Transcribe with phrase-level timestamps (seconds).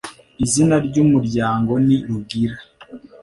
[0.43, 2.57] izina ry umuryango ni rugira